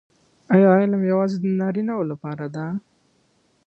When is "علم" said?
0.81-1.01